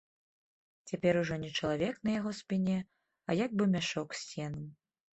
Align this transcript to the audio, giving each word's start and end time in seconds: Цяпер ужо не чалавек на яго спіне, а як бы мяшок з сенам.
Цяпер 0.91 1.13
ужо 1.21 1.37
не 1.43 1.51
чалавек 1.59 1.95
на 2.09 2.17
яго 2.19 2.31
спіне, 2.41 2.79
а 3.29 3.39
як 3.45 3.51
бы 3.61 3.71
мяшок 3.79 4.09
з 4.23 4.29
сенам. 4.29 4.71